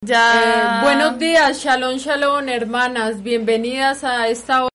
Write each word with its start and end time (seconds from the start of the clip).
Ya. 0.00 0.78
Eh, 0.80 0.82
buenos 0.84 1.18
días, 1.18 1.60
shalom, 1.60 1.98
shalom, 1.98 2.48
hermanas. 2.48 3.22
Bienvenidas 3.22 4.04
a 4.04 4.28
esta 4.28 4.62
hora. 4.62 4.68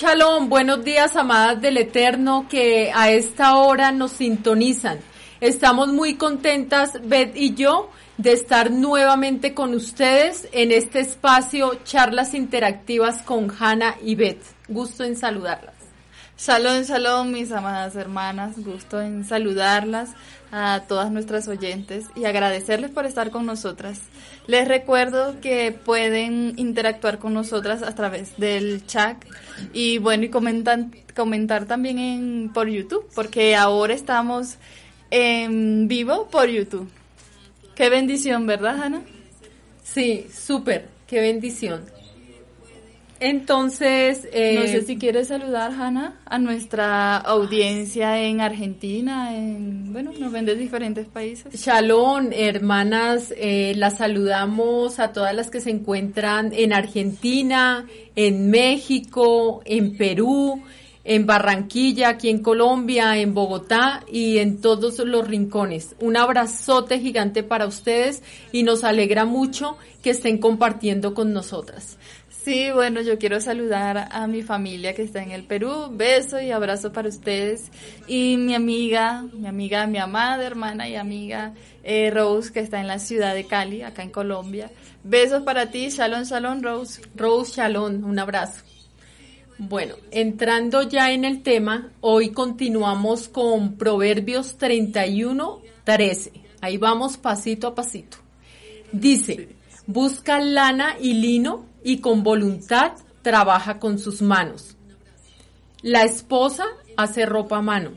Shalom, 0.00 0.48
buenos 0.48 0.82
días, 0.82 1.14
amadas 1.14 1.60
del 1.60 1.76
Eterno, 1.76 2.46
que 2.48 2.90
a 2.90 3.10
esta 3.10 3.56
hora 3.56 3.92
nos 3.92 4.12
sintonizan. 4.12 4.98
Estamos 5.42 5.88
muy 5.88 6.14
contentas, 6.14 6.92
Beth 7.04 7.36
y 7.36 7.52
yo, 7.52 7.90
de 8.16 8.32
estar 8.32 8.70
nuevamente 8.70 9.52
con 9.52 9.74
ustedes 9.74 10.48
en 10.52 10.72
este 10.72 11.00
espacio 11.00 11.74
Charlas 11.84 12.32
Interactivas 12.32 13.20
con 13.20 13.52
Hanna 13.60 13.96
y 14.02 14.14
Beth. 14.14 14.42
Gusto 14.68 15.04
en 15.04 15.16
saludarlas. 15.16 15.74
Shalom, 16.38 16.82
shalom, 16.84 17.30
mis 17.30 17.52
amadas 17.52 17.96
hermanas. 17.96 18.52
Gusto 18.56 19.00
en 19.00 19.24
saludarlas 19.24 20.10
a 20.50 20.82
todas 20.88 21.10
nuestras 21.12 21.48
oyentes 21.48 22.06
y 22.16 22.24
agradecerles 22.24 22.90
por 22.90 23.04
estar 23.04 23.30
con 23.30 23.44
nosotras. 23.46 24.00
Les 24.46 24.66
recuerdo 24.66 25.40
que 25.40 25.72
pueden 25.72 26.54
interactuar 26.56 27.18
con 27.18 27.34
nosotras 27.34 27.82
a 27.82 27.94
través 27.94 28.36
del 28.38 28.86
chat 28.86 29.22
y 29.72 29.98
bueno, 29.98 30.24
y 30.24 30.30
comentan, 30.30 30.94
comentar 31.14 31.66
también 31.66 31.98
en, 31.98 32.50
por 32.52 32.68
YouTube, 32.68 33.06
porque 33.14 33.54
ahora 33.54 33.94
estamos 33.94 34.56
en 35.10 35.88
vivo 35.88 36.28
por 36.28 36.48
YouTube. 36.48 36.88
Qué 37.74 37.90
bendición, 37.90 38.46
¿verdad, 38.46 38.82
Ana? 38.82 39.02
Sí, 39.84 40.26
súper, 40.32 40.88
qué 41.06 41.20
bendición. 41.20 41.99
Entonces, 43.20 44.26
eh, 44.32 44.54
no 44.54 44.62
sé 44.62 44.80
si 44.80 44.96
quieres 44.96 45.28
saludar, 45.28 45.72
Hanna, 45.72 46.18
a 46.24 46.38
nuestra 46.38 47.18
audiencia 47.18 48.18
en 48.18 48.40
Argentina, 48.40 49.36
en, 49.36 49.92
bueno, 49.92 50.12
nos 50.18 50.32
ven 50.32 50.46
de 50.46 50.56
diferentes 50.56 51.06
países. 51.06 51.52
Shalom, 51.52 52.30
hermanas, 52.32 53.34
eh, 53.36 53.74
las 53.76 53.98
saludamos 53.98 54.98
a 54.98 55.12
todas 55.12 55.34
las 55.34 55.50
que 55.50 55.60
se 55.60 55.68
encuentran 55.68 56.52
en 56.54 56.72
Argentina, 56.72 57.84
en 58.16 58.48
México, 58.48 59.60
en 59.66 59.98
Perú, 59.98 60.62
en 61.04 61.26
Barranquilla, 61.26 62.10
aquí 62.10 62.30
en 62.30 62.38
Colombia, 62.38 63.18
en 63.18 63.34
Bogotá 63.34 64.02
y 64.10 64.38
en 64.38 64.60
todos 64.60 64.98
los 64.98 65.26
rincones. 65.26 65.94
Un 66.00 66.16
abrazote 66.16 67.00
gigante 67.00 67.42
para 67.42 67.66
ustedes 67.66 68.22
y 68.52 68.62
nos 68.62 68.84
alegra 68.84 69.24
mucho 69.24 69.76
que 70.02 70.10
estén 70.10 70.38
compartiendo 70.38 71.12
con 71.12 71.32
nosotras. 71.32 71.98
Sí, 72.44 72.70
bueno, 72.72 73.02
yo 73.02 73.18
quiero 73.18 73.38
saludar 73.38 74.08
a 74.10 74.26
mi 74.26 74.42
familia 74.42 74.94
que 74.94 75.02
está 75.02 75.22
en 75.22 75.30
el 75.30 75.44
Perú. 75.44 75.88
Beso 75.90 76.40
y 76.40 76.50
abrazo 76.50 76.90
para 76.90 77.10
ustedes. 77.10 77.70
Y 78.06 78.38
mi 78.38 78.54
amiga, 78.54 79.26
mi 79.34 79.46
amiga, 79.46 79.86
mi 79.86 79.98
amada 79.98 80.46
hermana 80.46 80.88
y 80.88 80.96
amiga 80.96 81.52
eh, 81.82 82.10
Rose, 82.10 82.50
que 82.50 82.60
está 82.60 82.80
en 82.80 82.86
la 82.86 82.98
ciudad 82.98 83.34
de 83.34 83.44
Cali, 83.44 83.82
acá 83.82 84.02
en 84.02 84.10
Colombia. 84.10 84.70
Besos 85.04 85.42
para 85.42 85.70
ti. 85.70 85.90
Shalom, 85.90 86.22
shalom, 86.22 86.62
Rose. 86.62 87.02
Rose, 87.14 87.56
shalom. 87.56 88.04
Un 88.04 88.18
abrazo. 88.18 88.62
Bueno, 89.58 89.96
entrando 90.10 90.80
ya 90.80 91.12
en 91.12 91.26
el 91.26 91.42
tema, 91.42 91.90
hoy 92.00 92.30
continuamos 92.30 93.28
con 93.28 93.76
Proverbios 93.76 94.56
31, 94.56 95.60
13. 95.84 96.32
Ahí 96.62 96.78
vamos 96.78 97.18
pasito 97.18 97.66
a 97.66 97.74
pasito. 97.74 98.16
Dice, 98.92 99.50
busca 99.86 100.40
lana 100.40 100.96
y 100.98 101.12
lino 101.12 101.68
y 101.82 101.98
con 101.98 102.22
voluntad 102.22 102.92
trabaja 103.22 103.78
con 103.78 103.98
sus 103.98 104.22
manos. 104.22 104.76
La 105.82 106.04
esposa 106.04 106.64
hace 106.96 107.26
ropa 107.26 107.58
a 107.58 107.62
mano. 107.62 107.92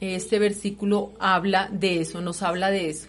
Este 0.00 0.38
versículo 0.38 1.12
habla 1.18 1.68
de 1.72 2.00
eso, 2.00 2.20
nos 2.20 2.42
habla 2.42 2.70
de 2.70 2.90
eso. 2.90 3.08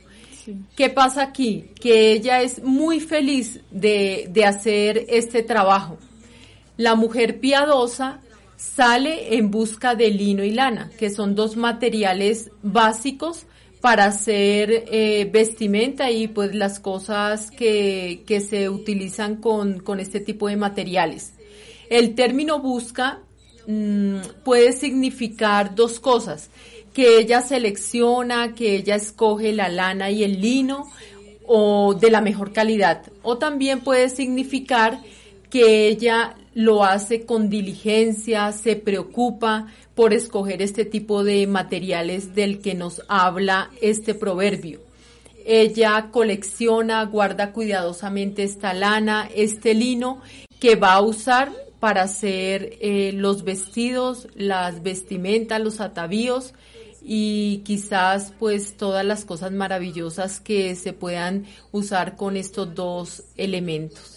¿Qué 0.76 0.90
pasa 0.90 1.24
aquí? 1.24 1.72
Que 1.80 2.12
ella 2.12 2.42
es 2.42 2.62
muy 2.64 3.00
feliz 3.00 3.60
de, 3.72 4.28
de 4.30 4.46
hacer 4.46 5.06
este 5.10 5.42
trabajo. 5.42 5.98
La 6.78 6.96
mujer 6.96 7.40
piadosa 7.40 8.20
sale 8.56 9.36
en 9.36 9.50
busca 9.50 9.96
de 9.96 10.12
lino 10.12 10.44
y 10.44 10.52
lana, 10.52 10.92
que 10.98 11.10
son 11.10 11.36
dos 11.36 11.58
materiales 11.58 12.52
básicos 12.62 13.46
para 13.86 14.06
hacer 14.06 14.86
eh, 14.88 15.30
vestimenta 15.32 16.10
y 16.10 16.28
pues 16.28 16.56
las 16.56 16.80
cosas 16.80 17.52
que, 17.52 18.24
que 18.26 18.42
se 18.42 18.68
utilizan 18.68 19.36
con, 19.36 19.80
con, 19.80 20.00
este 20.00 20.20
tipo 20.20 20.48
de 20.48 20.56
materiales. 20.56 21.34
El 21.92 22.16
término 22.16 22.60
busca 22.60 23.20
mm, 23.68 24.22
puede 24.44 24.74
significar 24.74 25.76
dos 25.76 26.00
cosas, 26.00 26.50
que 26.96 27.20
ella 27.20 27.42
selecciona, 27.42 28.56
que 28.56 28.76
ella 28.76 28.96
escoge 28.96 29.54
la 29.54 29.70
lana 29.70 30.10
y 30.10 30.24
el 30.24 30.42
lino 30.42 30.90
o 31.46 31.94
de 31.94 32.10
la 32.10 32.22
mejor 32.22 32.54
calidad, 32.54 33.04
o 33.22 33.38
también 33.38 33.82
puede 33.82 34.10
significar 34.10 35.00
que 35.52 35.90
ella 35.90 36.36
lo 36.56 36.86
hace 36.86 37.26
con 37.26 37.50
diligencia, 37.50 38.52
se 38.54 38.78
preocupa 38.78 39.68
por 39.94 40.14
escoger 40.14 40.62
este 40.62 40.86
tipo 40.86 41.24
de 41.24 41.46
materiales 41.48 42.34
del 42.34 42.60
que 42.60 42.74
nos 42.74 43.04
habla 43.10 43.70
este 43.82 44.16
proverbio. 44.16 44.80
Ella 45.46 46.10
colecciona, 46.12 47.04
guarda 47.04 47.52
cuidadosamente 47.52 48.44
esta 48.44 48.74
lana, 48.74 49.30
este 49.36 49.74
lino 49.74 50.22
que 50.60 50.76
va 50.76 50.94
a 50.94 51.02
usar 51.02 51.52
para 51.82 52.04
hacer 52.04 52.78
eh, 52.80 53.12
los 53.14 53.44
vestidos, 53.44 54.30
las 54.34 54.82
vestimentas, 54.82 55.62
los 55.62 55.82
atavíos 55.82 56.54
y 57.04 57.64
quizás 57.66 58.34
pues 58.40 58.78
todas 58.78 59.06
las 59.06 59.26
cosas 59.26 59.52
maravillosas 59.52 60.40
que 60.40 60.74
se 60.76 60.94
puedan 60.94 61.46
usar 61.74 62.16
con 62.16 62.38
estos 62.38 62.74
dos 62.74 63.24
elementos. 63.36 64.15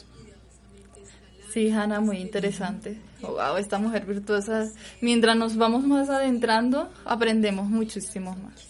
Sí, 1.52 1.70
Hanna, 1.70 2.00
muy 2.00 2.18
interesante. 2.18 2.98
wow, 3.22 3.56
esta 3.56 3.78
mujer 3.78 4.04
virtuosa. 4.04 4.70
Mientras 5.00 5.36
nos 5.36 5.56
vamos 5.56 5.84
más 5.84 6.10
adentrando, 6.10 6.90
aprendemos 7.04 7.68
muchísimo 7.68 8.36
más. 8.36 8.68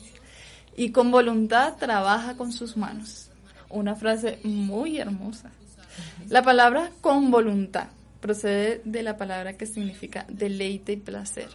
Y 0.76 0.92
con 0.92 1.10
voluntad 1.10 1.74
trabaja 1.76 2.36
con 2.36 2.52
sus 2.52 2.76
manos. 2.76 3.30
Una 3.68 3.96
frase 3.96 4.38
muy 4.44 4.98
hermosa. 4.98 5.50
La 6.28 6.42
palabra 6.42 6.90
con 7.00 7.30
voluntad 7.30 7.88
procede 8.20 8.80
de 8.84 9.02
la 9.02 9.16
palabra 9.16 9.54
que 9.54 9.66
significa 9.66 10.24
deleite 10.28 10.92
y 10.92 10.96
placer. 10.96 11.48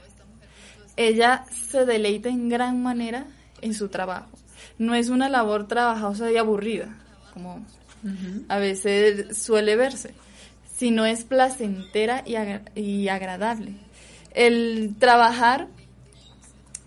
Ella 0.97 1.45
se 1.69 1.85
deleita 1.85 2.29
en 2.29 2.49
gran 2.49 2.83
manera 2.83 3.25
en 3.61 3.73
su 3.73 3.87
trabajo. 3.87 4.29
No 4.77 4.93
es 4.93 5.09
una 5.09 5.29
labor 5.29 5.67
trabajosa 5.67 6.31
y 6.31 6.37
aburrida, 6.37 6.95
como 7.33 7.65
a 8.49 8.57
veces 8.57 9.37
suele 9.37 9.77
verse 9.77 10.13
sino 10.75 11.05
es 11.05 11.23
placentera 11.23 12.23
y, 12.25 13.07
agradable. 13.07 13.73
El 14.33 14.95
trabajar 14.97 15.67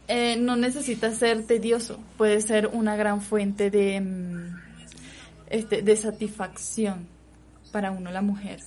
eh, 0.09 0.37
no 0.37 0.57
necesita 0.57 1.13
ser 1.13 1.47
tedioso, 1.47 1.99
puede 2.17 2.41
ser 2.41 2.69
una 2.69 2.97
gran 2.97 3.21
fuente 3.21 3.71
de, 3.71 4.01
mm, 4.01 4.57
este, 5.51 5.83
de 5.83 5.97
satisfacción 5.97 7.07
para 7.73 7.91
uno, 7.91 8.11
la 8.11 8.23
mujer. 8.23 8.61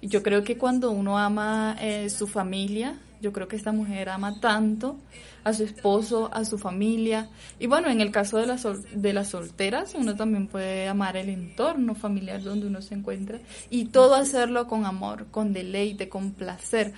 Y 0.00 0.08
yo 0.08 0.22
creo 0.22 0.44
que 0.44 0.58
cuando 0.58 0.90
uno 0.90 1.18
ama 1.18 1.76
eh, 1.80 2.10
su 2.10 2.26
familia, 2.26 2.98
yo 3.20 3.32
creo 3.32 3.48
que 3.48 3.56
esta 3.56 3.72
mujer 3.72 4.08
ama 4.08 4.40
tanto 4.40 4.96
a 5.44 5.52
su 5.52 5.64
esposo, 5.64 6.30
a 6.32 6.44
su 6.44 6.58
familia. 6.58 7.28
Y 7.58 7.66
bueno, 7.66 7.88
en 7.88 8.00
el 8.00 8.10
caso 8.10 8.38
de 8.38 8.46
las, 8.46 8.66
de 8.94 9.12
las 9.12 9.28
solteras, 9.28 9.94
uno 9.94 10.16
también 10.16 10.46
puede 10.48 10.88
amar 10.88 11.16
el 11.16 11.28
entorno 11.28 11.94
familiar 11.94 12.42
donde 12.42 12.66
uno 12.66 12.82
se 12.82 12.94
encuentra 12.94 13.40
y 13.70 13.86
todo 13.86 14.14
hacerlo 14.14 14.66
con 14.66 14.86
amor, 14.86 15.26
con 15.30 15.52
deleite, 15.52 16.08
con 16.08 16.32
placer. 16.32 16.92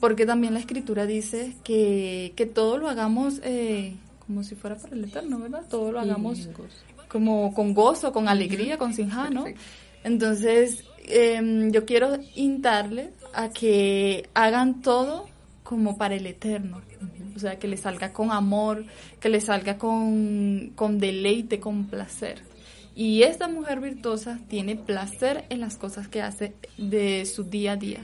Porque 0.00 0.24
también 0.24 0.54
la 0.54 0.60
escritura 0.60 1.04
dice 1.04 1.56
que, 1.62 2.32
que 2.36 2.46
todo 2.46 2.78
lo 2.78 2.88
hagamos 2.88 3.40
eh, 3.44 3.96
como 4.30 4.42
si 4.44 4.54
fuera 4.54 4.76
para 4.76 4.94
el 4.94 5.04
eterno, 5.04 5.38
¿verdad? 5.38 5.64
Todo 5.68 5.92
lo 5.92 6.00
hagamos 6.00 6.48
como 7.08 7.52
con 7.52 7.74
gozo, 7.74 8.12
con 8.12 8.28
alegría, 8.28 8.78
con 8.78 8.94
sinja, 8.94 9.28
¿no? 9.28 9.44
Entonces, 10.04 10.84
em, 11.04 11.72
yo 11.72 11.84
quiero 11.84 12.16
intarle 12.36 13.10
a 13.34 13.50
que 13.50 14.28
hagan 14.32 14.80
todo 14.80 15.26
como 15.70 15.96
para 15.96 16.16
el 16.16 16.26
eterno. 16.26 16.82
O 17.36 17.38
sea, 17.38 17.60
que 17.60 17.68
le 17.68 17.76
salga 17.76 18.12
con 18.12 18.32
amor, 18.32 18.86
que 19.20 19.28
le 19.28 19.40
salga 19.40 19.78
con, 19.78 20.72
con 20.74 20.98
deleite, 20.98 21.60
con 21.60 21.84
placer. 21.84 22.42
Y 22.96 23.22
esta 23.22 23.46
mujer 23.46 23.78
virtuosa 23.78 24.40
tiene 24.48 24.74
placer 24.74 25.44
en 25.48 25.60
las 25.60 25.76
cosas 25.76 26.08
que 26.08 26.22
hace 26.22 26.54
de 26.76 27.24
su 27.24 27.44
día 27.44 27.72
a 27.72 27.76
día. 27.76 28.00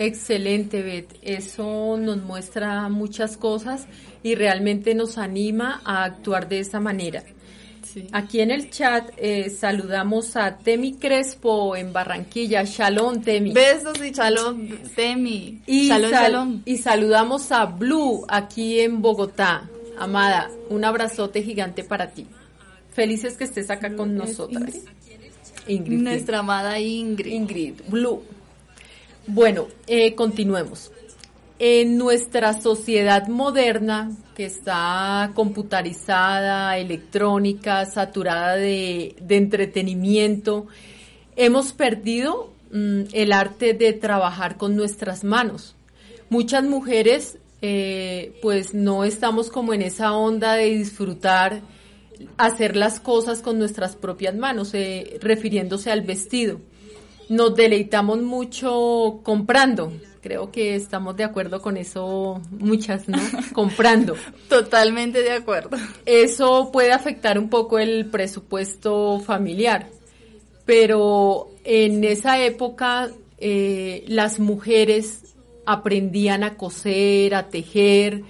Excelente, 0.00 0.82
Beth. 0.82 1.16
Eso 1.22 1.96
nos 1.96 2.24
muestra 2.24 2.88
muchas 2.88 3.36
cosas 3.36 3.86
y 4.24 4.34
realmente 4.34 4.96
nos 4.96 5.16
anima 5.16 5.80
a 5.84 6.02
actuar 6.02 6.48
de 6.48 6.58
esa 6.58 6.80
manera. 6.80 7.22
Aquí 8.12 8.40
en 8.40 8.50
el 8.50 8.70
chat 8.70 9.10
eh, 9.16 9.50
saludamos 9.50 10.36
a 10.36 10.58
Temi 10.58 10.94
Crespo 10.94 11.76
en 11.76 11.92
Barranquilla. 11.92 12.64
Shalom, 12.64 13.22
Temi. 13.22 13.52
Besos 13.52 13.98
y 14.04 14.10
shalom, 14.10 14.68
Temi. 14.94 15.60
Y, 15.66 15.90
y 16.64 16.78
saludamos 16.78 17.52
a 17.52 17.66
Blue 17.66 18.24
aquí 18.28 18.80
en 18.80 19.00
Bogotá. 19.00 19.68
Amada, 19.98 20.50
un 20.70 20.84
abrazote 20.84 21.42
gigante 21.42 21.84
para 21.84 22.10
ti. 22.10 22.26
Felices 22.92 23.36
que 23.36 23.44
estés 23.44 23.70
acá 23.70 23.94
con 23.94 24.14
nosotras. 24.14 24.74
Ingrid. 25.66 26.00
Nuestra 26.00 26.38
amada 26.38 26.78
Ingrid. 26.78 27.32
Ingrid, 27.32 27.74
Blue. 27.88 28.22
Bueno, 29.26 29.68
eh, 29.86 30.14
continuemos. 30.14 30.90
En 31.58 31.98
nuestra 31.98 32.60
sociedad 32.60 33.26
moderna, 33.26 34.12
que 34.36 34.44
está 34.44 35.32
computarizada, 35.34 36.78
electrónica, 36.78 37.84
saturada 37.84 38.54
de, 38.54 39.16
entretenimiento, 39.28 40.68
hemos 41.34 41.72
perdido 41.72 42.52
mm, 42.70 43.02
el 43.12 43.32
arte 43.32 43.74
de 43.74 43.92
trabajar 43.92 44.56
con 44.56 44.76
nuestras 44.76 45.24
manos. 45.24 45.74
Muchas 46.30 46.62
mujeres, 46.62 47.38
eh, 47.60 48.38
pues 48.40 48.72
no 48.72 49.02
estamos 49.02 49.50
como 49.50 49.74
en 49.74 49.82
esa 49.82 50.12
onda 50.12 50.54
de 50.54 50.66
disfrutar 50.66 51.62
hacer 52.36 52.76
las 52.76 53.00
cosas 53.00 53.40
con 53.40 53.58
nuestras 53.58 53.96
propias 53.96 54.36
manos, 54.36 54.74
eh, 54.74 55.18
refiriéndose 55.20 55.90
al 55.90 56.02
vestido 56.02 56.60
nos 57.28 57.54
deleitamos 57.54 58.22
mucho 58.22 59.20
comprando. 59.22 59.92
Creo 60.28 60.52
que 60.52 60.74
estamos 60.74 61.16
de 61.16 61.24
acuerdo 61.24 61.62
con 61.62 61.78
eso 61.78 62.42
muchas, 62.50 63.08
¿no? 63.08 63.16
comprando. 63.54 64.14
Totalmente 64.50 65.22
de 65.22 65.32
acuerdo. 65.32 65.78
Eso 66.04 66.70
puede 66.70 66.92
afectar 66.92 67.38
un 67.38 67.48
poco 67.48 67.78
el 67.78 68.04
presupuesto 68.10 69.20
familiar, 69.20 69.88
pero 70.66 71.48
en 71.64 72.04
esa 72.04 72.44
época 72.44 73.08
eh, 73.38 74.04
las 74.06 74.38
mujeres 74.38 75.34
aprendían 75.64 76.44
a 76.44 76.58
coser, 76.58 77.34
a 77.34 77.48
tejer, 77.48 78.22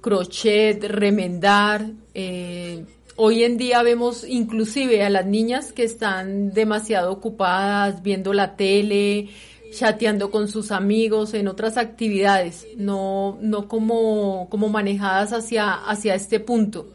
crochet, 0.00 0.82
remendar, 0.82 1.86
eh, 2.12 2.84
Hoy 3.18 3.44
en 3.44 3.56
día 3.56 3.82
vemos 3.82 4.26
inclusive 4.28 5.02
a 5.02 5.08
las 5.08 5.24
niñas 5.24 5.72
que 5.72 5.84
están 5.84 6.52
demasiado 6.52 7.10
ocupadas 7.10 8.02
viendo 8.02 8.34
la 8.34 8.56
tele, 8.56 9.30
chateando 9.70 10.30
con 10.30 10.48
sus 10.48 10.70
amigos 10.70 11.34
en 11.34 11.48
otras 11.48 11.76
actividades, 11.76 12.66
no, 12.76 13.38
no 13.40 13.68
como, 13.68 14.48
como 14.50 14.68
manejadas 14.68 15.32
hacia, 15.32 15.74
hacia 15.74 16.14
este 16.14 16.40
punto. 16.40 16.88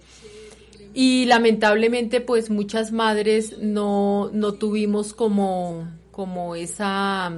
Y 0.93 1.25
lamentablemente 1.25 2.21
pues 2.21 2.49
muchas 2.49 2.91
madres 2.91 3.57
no, 3.59 4.29
no 4.33 4.53
tuvimos 4.53 5.13
como, 5.13 5.87
como 6.11 6.55
esa, 6.55 7.31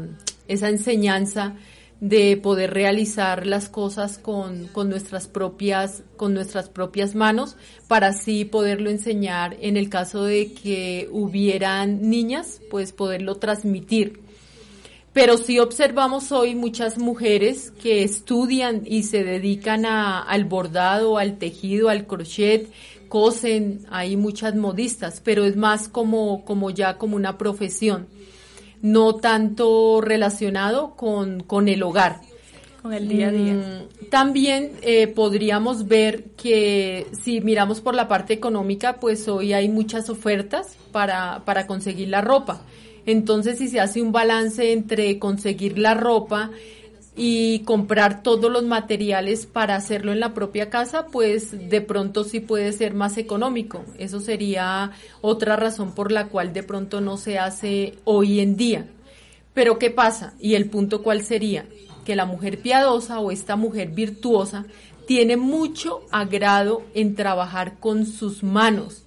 esa 0.48 0.70
enseñanza 0.70 1.56
de 2.00 2.36
poder 2.36 2.74
realizar 2.74 3.48
las 3.48 3.70
cosas 3.70 4.18
con, 4.18 4.68
con, 4.68 4.90
nuestras 4.90 5.28
propias, 5.28 6.04
con 6.18 6.34
nuestras 6.34 6.68
propias 6.68 7.16
manos, 7.16 7.56
para 7.88 8.08
así 8.08 8.44
poderlo 8.44 8.90
enseñar 8.90 9.56
en 9.62 9.78
el 9.78 9.90
caso 9.90 10.26
de 10.26 10.52
que 10.52 11.08
hubieran 11.14 12.10
niñas, 12.10 12.60
pues 12.70 12.92
poderlo 12.92 13.36
transmitir. 13.36 14.23
Pero 15.14 15.38
sí 15.38 15.60
observamos 15.60 16.32
hoy 16.32 16.56
muchas 16.56 16.98
mujeres 16.98 17.72
que 17.82 18.04
estudian 18.04 18.82
y 18.86 19.04
se 19.04 19.24
dedican 19.24 19.86
a, 19.86 20.20
al 20.22 20.46
bordado, 20.46 21.18
al 21.20 21.38
tejido, 21.38 21.90
al 21.90 22.08
crochet, 22.08 22.72
cosen, 23.10 23.86
hay 23.92 24.18
muchas 24.18 24.56
modistas, 24.56 25.22
pero 25.24 25.46
es 25.46 25.56
más 25.56 25.88
como, 25.88 26.44
como 26.46 26.72
ya 26.72 26.98
como 26.98 27.16
una 27.16 27.38
profesión 27.38 28.08
no 28.84 29.16
tanto 29.16 30.02
relacionado 30.02 30.96
con, 30.96 31.42
con 31.42 31.70
el 31.70 31.82
hogar. 31.82 32.20
Con 32.82 32.92
el 32.92 33.08
día 33.08 33.30
a 33.30 33.32
día. 33.32 33.54
Mm, 33.54 34.10
también 34.10 34.74
eh, 34.82 35.08
podríamos 35.08 35.88
ver 35.88 36.26
que 36.36 37.08
si 37.24 37.40
miramos 37.40 37.80
por 37.80 37.96
la 37.96 38.10
parte 38.10 38.34
económica, 38.34 39.00
pues 39.00 39.30
hoy 39.30 39.54
hay 39.54 39.70
muchas 39.70 40.10
ofertas 40.10 40.76
para, 40.92 41.44
para 41.46 41.66
conseguir 41.66 42.10
la 42.10 42.20
ropa. 42.20 42.62
Entonces, 43.06 43.58
si 43.58 43.68
se 43.68 43.80
hace 43.80 44.02
un 44.02 44.12
balance 44.12 44.72
entre 44.72 45.20
conseguir 45.20 45.78
la 45.78 45.94
ropa 45.94 46.52
y 47.16 47.60
comprar 47.60 48.24
todos 48.24 48.52
los 48.52 48.64
materiales 48.64 49.46
para 49.46 49.76
hacerlo 49.76 50.12
en 50.12 50.20
la 50.20 50.34
propia 50.34 50.70
casa, 50.70 51.08
pues 51.08 51.70
de 51.70 51.82
pronto 51.82 52.24
sí 52.24 52.40
puede 52.40 52.72
ser 52.72 52.94
más 52.94 53.18
económico. 53.18 53.84
Eso 54.00 54.20
sería 54.20 54.92
otra 55.22 55.56
razón 55.56 55.94
por 55.94 56.12
la 56.12 56.28
cual 56.28 56.54
de 56.54 56.64
pronto 56.64 57.02
no 57.02 57.18
se 57.18 57.38
hace 57.38 57.96
hoy 58.04 58.40
en 58.40 58.56
día. 58.56 58.88
Pero 59.54 59.78
¿qué 59.78 59.92
pasa? 59.92 60.34
Y 60.40 60.56
el 60.56 60.70
punto 60.70 61.04
cuál 61.04 61.22
sería? 61.22 61.66
Que 62.06 62.16
la 62.16 62.26
mujer 62.26 62.60
piadosa 62.60 63.20
o 63.20 63.32
esta 63.32 63.56
mujer 63.56 63.90
virtuosa 63.90 64.66
tiene 65.06 65.38
mucho 65.38 66.02
agrado 66.12 66.82
en 66.96 67.16
trabajar 67.16 67.80
con 67.80 68.06
sus 68.06 68.42
manos 68.42 69.04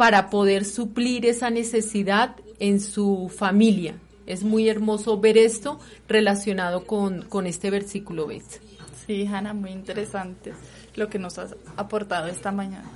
para 0.00 0.30
poder 0.30 0.64
suplir 0.64 1.26
esa 1.26 1.50
necesidad 1.50 2.34
en 2.58 2.80
su 2.80 3.30
familia 3.36 3.96
es 4.24 4.44
muy 4.44 4.66
hermoso 4.66 5.20
ver 5.20 5.36
esto 5.36 5.78
relacionado 6.08 6.86
con, 6.86 7.20
con 7.28 7.46
este 7.46 7.68
versículo 7.68 8.26
¿ves? 8.26 8.62
Sí, 9.06 9.26
Hanna, 9.26 9.52
muy 9.52 9.72
interesante 9.72 10.54
lo 10.94 11.10
que 11.10 11.18
nos 11.18 11.36
has 11.38 11.54
aportado 11.76 12.28
esta 12.28 12.50
mañana. 12.50 12.88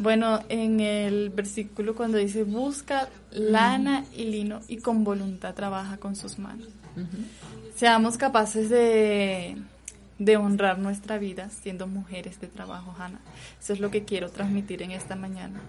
Bueno, 0.00 0.40
en 0.48 0.80
el 0.80 1.30
versículo 1.30 1.94
cuando 1.94 2.18
dice 2.18 2.42
busca 2.42 3.08
lana 3.30 4.04
y 4.12 4.24
lino 4.24 4.62
y 4.66 4.78
con 4.78 5.04
voluntad 5.04 5.54
trabaja 5.54 5.98
con 5.98 6.16
sus 6.16 6.40
manos. 6.40 6.66
Seamos 7.76 8.16
capaces 8.16 8.68
de, 8.68 9.58
de 10.18 10.36
honrar 10.36 10.80
nuestra 10.80 11.18
vida 11.18 11.50
siendo 11.50 11.86
mujeres 11.86 12.40
de 12.40 12.48
trabajo, 12.48 12.96
Hanna. 12.98 13.20
Eso 13.62 13.74
es 13.74 13.78
lo 13.78 13.92
que 13.92 14.04
quiero 14.04 14.28
transmitir 14.28 14.82
en 14.82 14.90
esta 14.90 15.14
mañana. 15.14 15.60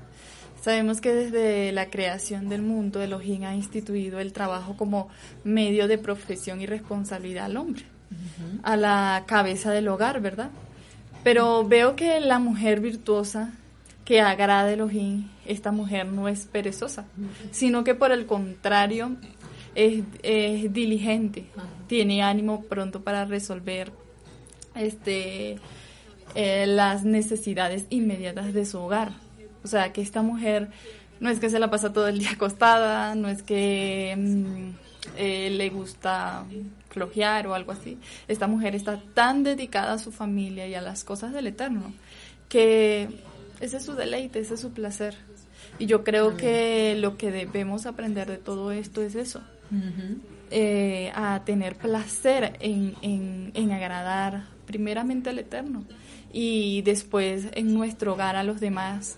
Sabemos 0.67 0.99
que 0.99 1.13
desde 1.13 1.71
la 1.71 1.89
creación 1.89 2.49
del 2.49 2.61
mundo, 2.61 3.01
Elohim 3.01 3.45
ha 3.45 3.55
instituido 3.55 4.19
el 4.19 4.33
trabajo 4.33 4.75
como 4.75 5.07
medio 5.45 5.87
de 5.87 5.97
profesión 5.97 6.59
y 6.59 6.65
responsabilidad 6.65 7.45
al 7.45 7.55
hombre, 7.55 7.83
a 8.63 8.75
la 8.75 9.23
cabeza 9.27 9.71
del 9.71 9.87
hogar, 9.87 10.19
¿verdad? 10.19 10.49
Pero 11.23 11.65
veo 11.65 11.95
que 11.95 12.19
la 12.19 12.39
mujer 12.39 12.81
virtuosa 12.81 13.53
que 14.03 14.19
agrada 14.19 14.69
Elohim, 14.73 15.29
esta 15.45 15.71
mujer 15.71 16.05
no 16.05 16.27
es 16.27 16.45
perezosa, 16.47 17.05
sino 17.51 17.85
que 17.85 17.95
por 17.95 18.11
el 18.11 18.25
contrario 18.25 19.15
es, 19.73 20.03
diligente, 20.73 21.45
tiene 21.87 22.23
ánimo 22.23 22.63
pronto 22.63 23.03
para 23.05 23.23
resolver 23.23 23.93
este, 24.75 25.59
eh, 26.35 26.67
las 26.67 27.05
necesidades 27.05 27.85
inmediatas 27.89 28.53
de 28.53 28.65
su 28.65 28.79
hogar 28.79 29.26
o 29.63 29.67
sea, 29.67 29.93
que 29.93 30.01
esta 30.01 30.21
mujer 30.21 30.69
no 31.19 31.29
es 31.29 31.39
que 31.39 31.49
se 31.49 31.59
la 31.59 31.69
pasa 31.69 31.93
todo 31.93 32.07
el 32.07 32.19
día 32.19 32.31
acostada, 32.31 33.15
no 33.15 33.27
es 33.27 33.41
que 33.41 34.15
mm, 34.17 34.69
eh, 35.17 35.49
le 35.51 35.69
gusta 35.69 36.45
flojear 36.89 37.47
o 37.47 37.53
algo 37.53 37.71
así. 37.71 37.97
Esta 38.27 38.47
mujer 38.47 38.75
está 38.75 39.01
tan 39.13 39.43
dedicada 39.43 39.93
a 39.93 39.99
su 39.99 40.11
familia 40.11 40.67
y 40.67 40.75
a 40.75 40.81
las 40.81 41.03
cosas 41.03 41.33
del 41.33 41.47
Eterno 41.47 41.93
que 42.49 43.09
ese 43.59 43.77
es 43.77 43.85
su 43.85 43.93
deleite, 43.93 44.39
ese 44.39 44.53
es 44.53 44.59
su 44.59 44.71
placer. 44.71 45.15
Y 45.79 45.85
yo 45.85 46.03
creo 46.03 46.37
que 46.37 46.95
lo 46.97 47.17
que 47.17 47.31
debemos 47.31 47.85
aprender 47.85 48.27
de 48.27 48.37
todo 48.37 48.71
esto 48.71 49.01
es 49.01 49.15
eso. 49.15 49.41
Eh, 50.49 51.11
a 51.13 51.41
tener 51.43 51.75
placer 51.75 52.55
en, 52.61 52.95
en, 53.01 53.51
en 53.53 53.71
agradar 53.71 54.45
primeramente 54.65 55.29
al 55.29 55.39
Eterno 55.39 55.83
y 56.31 56.81
después 56.83 57.47
en 57.53 57.73
nuestro 57.73 58.13
hogar 58.13 58.35
a 58.35 58.43
los 58.43 58.59
demás 58.59 59.17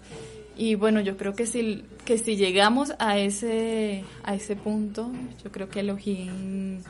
y 0.59 0.75
bueno, 0.75 0.99
yo 0.99 1.15
creo 1.15 1.35
que 1.35 1.45
si, 1.45 1.85
que 2.03 2.17
si 2.17 2.35
llegamos 2.35 2.91
a 2.99 3.17
ese, 3.17 4.03
a 4.23 4.35
ese 4.35 4.57
punto, 4.57 5.09
yo 5.41 5.53
creo 5.53 5.69
que 5.69 5.79
Elohim 5.79 6.81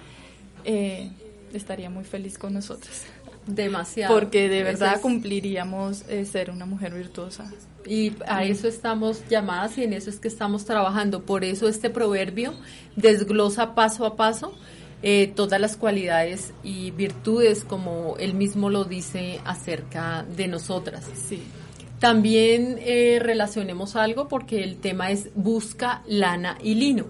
eh, 0.66 1.12
estaría 1.54 1.92
muy 1.92 2.04
feliz 2.04 2.40
con 2.40 2.56
nosotros. 2.56 3.04
Demasiado. 3.46 4.12
Porque 4.12 4.50
de 4.50 4.64
verdad 4.64 5.00
cumpliríamos 5.02 6.04
eh, 6.10 6.26
ser 6.26 6.50
una 6.50 6.66
mujer 6.66 6.96
virtuosa. 6.96 7.54
Y 7.86 8.14
a 8.26 8.44
eso 8.44 8.68
estamos 8.68 9.22
llamadas 9.30 9.78
y 9.78 9.84
en 9.84 9.94
eso 9.94 10.10
es 10.10 10.20
que 10.20 10.30
estamos 10.30 10.66
trabajando. 10.66 11.22
Por 11.22 11.44
eso 11.44 11.68
este 11.68 11.92
proverbio 11.92 12.56
desglosa 12.96 13.76
paso 13.76 14.04
a 14.04 14.16
paso 14.16 14.56
eh, 15.02 15.32
todas 15.34 15.62
las 15.62 15.78
cualidades 15.78 16.54
y 16.64 16.92
virtudes 16.92 17.64
como 17.64 18.16
él 18.20 18.34
mismo 18.34 18.70
lo 18.70 18.84
dice 18.84 19.40
acerca 19.46 20.26
de 20.36 20.48
nosotras. 20.48 21.06
Sí. 21.28 21.42
También 22.00 22.80
eh, 22.82 23.20
relacionemos 23.22 23.96
algo 23.96 24.28
porque 24.28 24.64
el 24.64 24.78
tema 24.78 25.12
es 25.12 25.30
busca 25.36 26.02
lana 26.08 26.58
y 26.62 26.76
lino. 26.76 27.06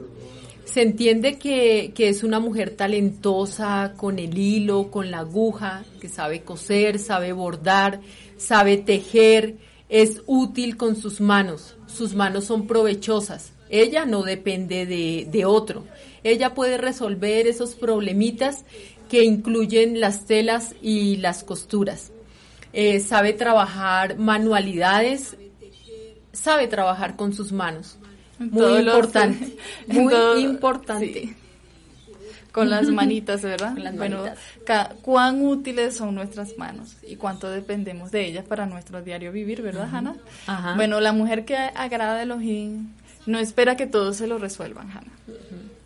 se 0.65 0.83
entiende 0.83 1.39
que, 1.39 1.93
que, 1.95 2.09
es 2.09 2.23
una 2.23 2.39
mujer 2.39 2.75
talentosa 2.75 3.93
con 3.97 4.19
el 4.19 4.37
hilo, 4.37 4.91
con 4.91 5.09
la 5.09 5.19
aguja, 5.19 5.83
que 5.99 6.09
sabe 6.09 6.41
coser, 6.43 6.99
sabe 6.99 7.33
bordar, 7.33 8.01
sabe 8.37 8.77
tejer, 8.77 9.57
es 9.89 10.21
útil 10.27 10.77
con 10.77 10.95
sus 10.95 11.21
manos, 11.21 11.75
sus 11.87 12.13
manos 12.13 12.45
son 12.45 12.67
provechosas. 12.67 13.53
Ella 13.69 14.05
no 14.05 14.23
depende 14.23 14.85
de, 14.85 15.27
de 15.29 15.45
otro. 15.45 15.85
Ella 16.23 16.53
puede 16.53 16.77
resolver 16.77 17.47
esos 17.47 17.75
problemitas 17.75 18.65
que 19.09 19.23
incluyen 19.23 19.99
las 19.99 20.25
telas 20.25 20.75
y 20.81 21.17
las 21.17 21.43
costuras. 21.43 22.11
Eh, 22.71 22.99
sabe 22.99 23.33
trabajar 23.33 24.17
manualidades, 24.17 25.35
sabe 26.31 26.67
trabajar 26.67 27.15
con 27.15 27.33
sus 27.33 27.51
manos. 27.51 27.97
Muy 28.37 28.79
importante, 28.79 29.57
muy 29.87 30.13
importante. 30.43 31.35
Con 32.51 32.69
las 32.69 32.87
manitas, 32.87 33.41
¿verdad? 33.41 33.75
bueno, 33.95 34.23
cuán 35.01 35.41
útiles 35.41 35.95
son 35.95 36.15
nuestras 36.15 36.57
manos 36.57 36.95
y 37.07 37.15
cuánto 37.15 37.49
dependemos 37.49 38.11
de 38.11 38.25
ellas 38.25 38.45
para 38.45 38.65
nuestro 38.65 39.01
diario 39.01 39.31
vivir, 39.31 39.61
¿verdad, 39.61 39.89
Hanna? 39.91 40.15
Bueno, 40.75 40.99
la 40.99 41.11
mujer 41.11 41.45
que 41.45 41.55
agrada 41.55 42.17
a 42.17 42.23
Elohim 42.23 42.89
no 43.29 43.39
espera 43.39 43.77
que 43.77 43.85
todos 43.85 44.17
se 44.17 44.27
lo 44.27 44.39
resuelvan, 44.39 44.89
Hanna. 44.89 45.11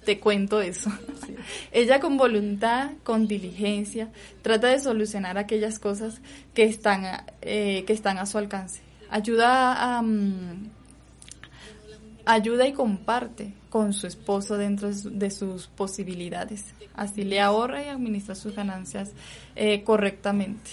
Te 0.06 0.20
cuento 0.20 0.62
eso. 0.62 0.92
Ella 1.72 2.00
con 2.00 2.18
voluntad, 2.18 2.92
con 3.04 3.28
diligencia, 3.28 4.10
trata 4.42 4.68
de 4.68 4.80
solucionar 4.80 5.38
aquellas 5.38 5.78
cosas 5.78 6.22
que 6.54 6.64
están, 6.64 7.26
eh, 7.42 7.84
que 7.86 7.94
están 7.94 8.18
a 8.18 8.26
su 8.26 8.38
alcance. 8.38 8.82
Ayuda 9.10 9.98
a... 9.98 10.02
Mm, 10.02 10.70
ayuda 12.26 12.66
y 12.66 12.72
comparte 12.72 13.54
con 13.70 13.92
su 13.92 14.08
esposo 14.08 14.58
dentro 14.58 14.90
de 14.94 15.30
sus 15.30 15.68
posibilidades. 15.68 16.64
Así 16.96 17.24
le 17.24 17.42
ahorra 17.42 17.84
y 17.84 17.90
administra 17.90 18.36
sus 18.36 18.56
ganancias 18.56 19.12
eh, 19.56 19.84
correctamente. 19.84 20.72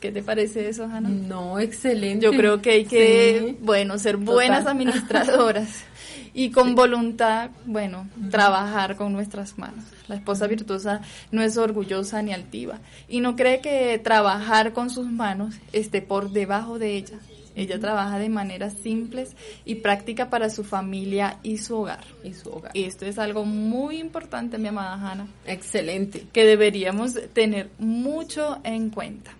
¿Qué 0.00 0.10
te 0.10 0.22
parece 0.22 0.68
eso, 0.68 0.84
Hanna? 0.84 1.08
No, 1.10 1.60
excelente. 1.60 2.24
Yo 2.24 2.32
creo 2.32 2.62
que 2.62 2.70
hay 2.70 2.84
que, 2.86 3.56
bueno, 3.60 3.98
ser 3.98 4.16
buenas 4.16 4.66
administradoras 4.66 5.84
y 6.32 6.50
con 6.50 6.74
voluntad, 6.74 7.50
bueno, 7.66 8.08
trabajar 8.30 8.96
con 8.96 9.12
nuestras 9.12 9.58
manos. 9.58 9.84
La 10.08 10.14
esposa 10.16 10.46
virtuosa 10.46 11.02
no 11.30 11.42
es 11.42 11.56
orgullosa 11.56 12.22
ni 12.22 12.32
altiva 12.32 12.78
y 13.08 13.20
no 13.20 13.36
cree 13.36 13.60
que 13.60 13.98
trabajar 13.98 14.72
con 14.72 14.90
sus 14.90 15.06
manos 15.10 15.56
esté 15.72 16.02
por 16.02 16.30
debajo 16.30 16.78
de 16.78 16.96
ella. 16.96 17.18
Ella 17.56 17.80
trabaja 17.80 18.18
de 18.18 18.28
manera 18.28 18.70
simples 18.70 19.36
y 19.64 19.76
práctica 19.76 20.30
para 20.30 20.50
su 20.50 20.62
familia 20.62 21.38
y 21.42 21.58
su 21.58 21.76
hogar. 21.76 22.04
Y 22.22 22.32
su 22.32 22.48
hogar. 22.48 22.70
Y 22.74 22.84
esto 22.84 23.04
es 23.04 23.18
algo 23.18 23.44
muy 23.44 23.98
importante, 23.98 24.56
mi 24.56 24.68
amada 24.68 24.94
Hanna. 24.94 25.26
Excelente. 25.46 26.26
Que 26.32 26.44
deberíamos 26.44 27.18
tener 27.32 27.70
mucho 27.78 28.60
en 28.62 28.90
cuenta. 28.90 29.32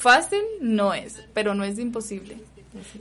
Fácil 0.00 0.40
no 0.62 0.94
es, 0.94 1.22
pero 1.34 1.54
no 1.54 1.62
es 1.62 1.78
imposible. 1.78 2.38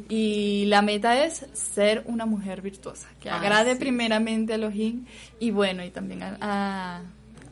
Y 0.10 0.66
la 0.66 0.82
meta 0.82 1.24
es 1.24 1.46
ser 1.54 2.04
una 2.08 2.26
mujer 2.26 2.62
virtuosa, 2.62 3.08
que 3.22 3.30
agrade 3.30 3.78
primeramente 3.78 4.52
a 4.52 4.56
Elohim 4.56 5.06
y 5.40 5.52
bueno, 5.52 5.82
y 5.86 5.92
también 5.92 6.24
a, 6.24 7.02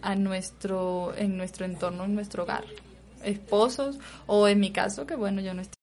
a, 0.02 0.16
nuestro, 0.16 1.14
en 1.16 1.38
nuestro 1.38 1.66
entorno, 1.66 2.04
en 2.04 2.14
nuestro 2.14 2.44
hogar. 2.44 2.66
Esposos, 3.24 4.00
o 4.26 4.50
en 4.50 4.60
mi 4.60 4.72
caso, 4.72 5.08
que 5.08 5.16
bueno, 5.16 5.40
yo 5.40 5.54
no 5.54 5.62
estoy 5.62 5.77